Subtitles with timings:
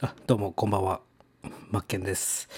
[0.00, 1.00] あどうもこんばんは。
[1.72, 2.48] マッケンです、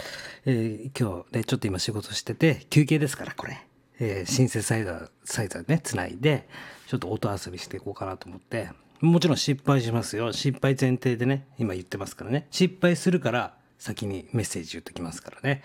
[0.44, 3.66] えー今日ねちょっと今仕事してて休憩ですからこれ、
[3.98, 6.46] えーシンセサイザーサイザーねつないで
[6.86, 8.68] ちょっと音遊びしていこうかなと思って。
[9.00, 10.34] もちろん失敗しますよ。
[10.34, 12.46] 失敗前提でね今言ってますからね。
[12.50, 15.62] 失敗するから先にメッセージ言っときますからね、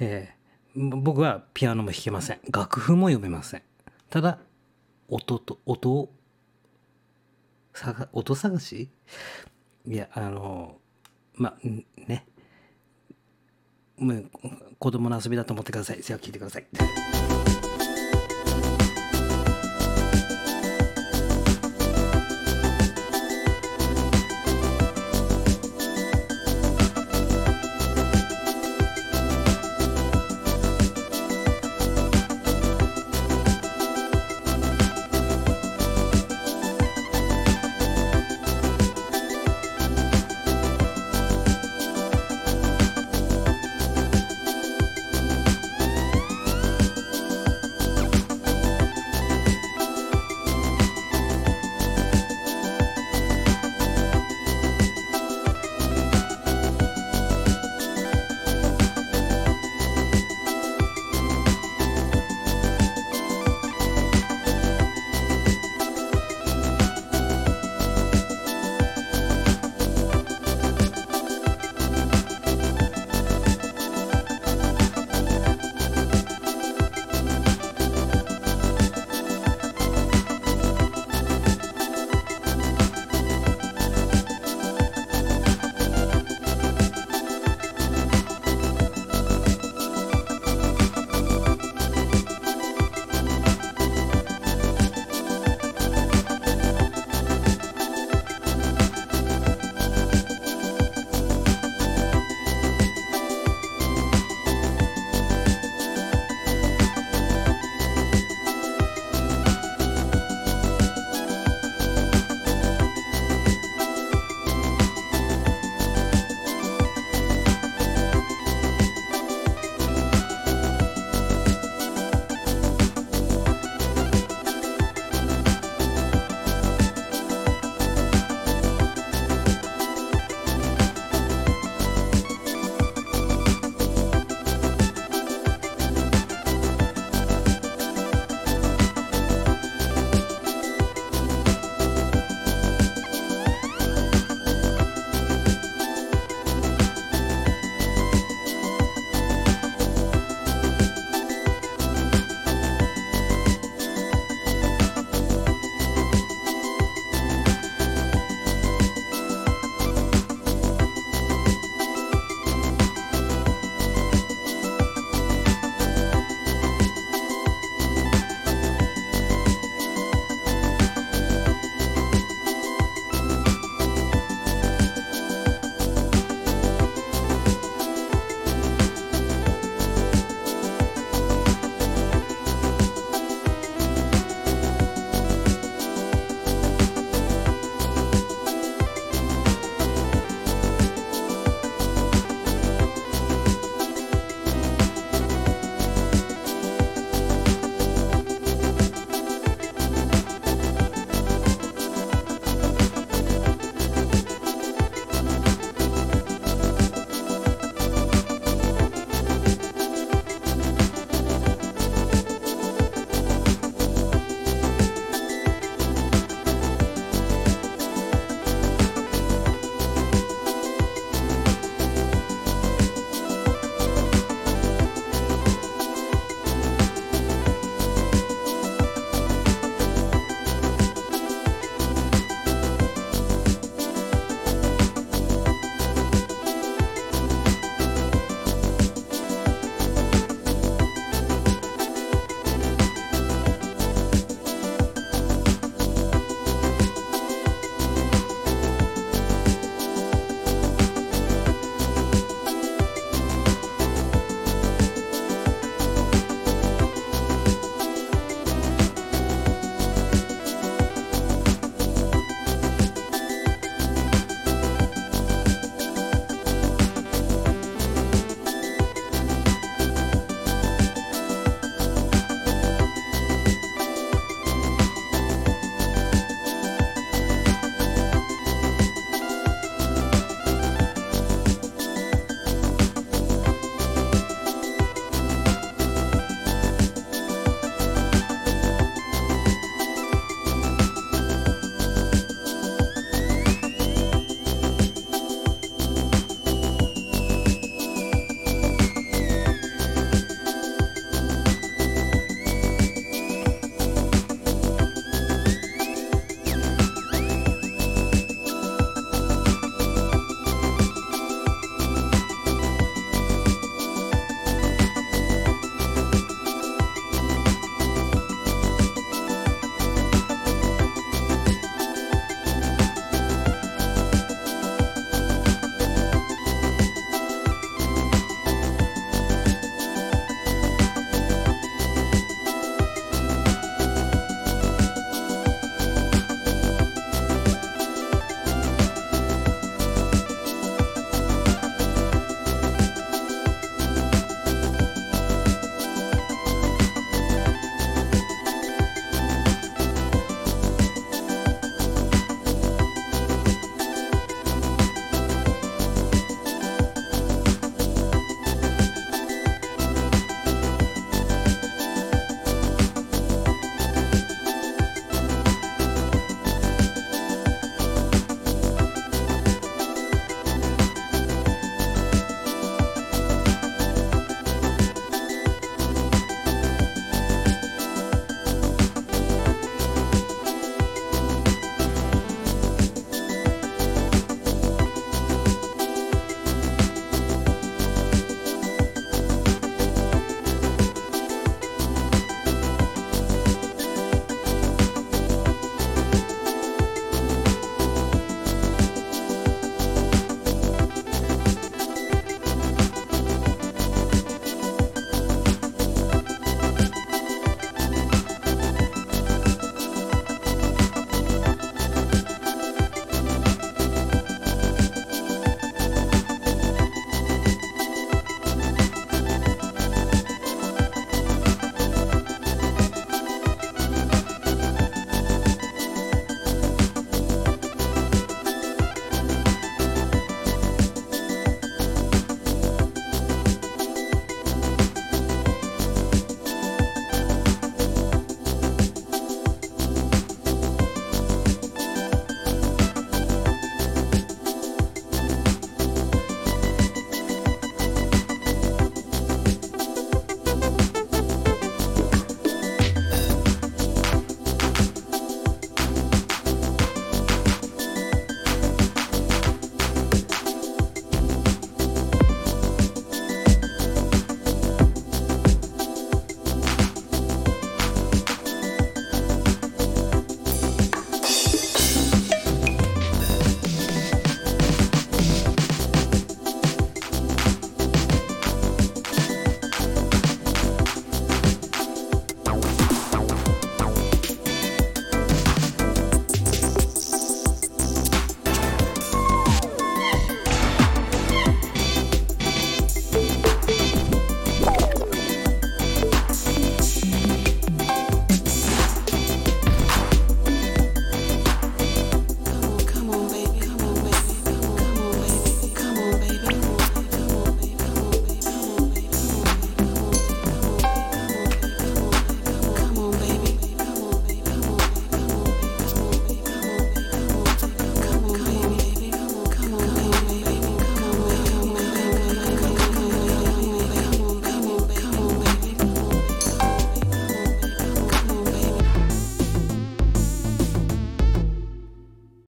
[0.00, 0.36] えー
[0.78, 2.40] 僕はピアノも弾けません。
[2.50, 3.62] 楽譜も読めません。
[4.08, 4.38] ただ
[5.08, 6.10] 音と音を
[8.12, 8.88] 音探し？
[9.86, 10.78] いやあの
[11.36, 11.66] まあ
[12.08, 12.26] ね。
[13.98, 14.30] もう
[14.78, 16.02] 子供の遊びだと思ってください。
[16.02, 16.66] それ聞いてください。